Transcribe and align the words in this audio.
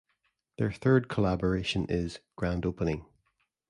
Their 0.57 0.71
third 0.71 1.09
collaboration 1.09 1.85
is 1.87 2.21
"Grand 2.35 2.65
Opening". 2.65 3.05